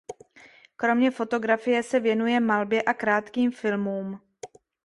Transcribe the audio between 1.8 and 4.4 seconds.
se věnuje malbě a krátkým filmům.